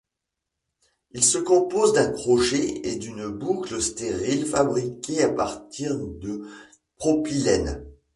[1.11, 6.43] Il se compose d'un crochet et d’une boucle stérile fabriqués à partir de
[6.97, 7.85] propylène.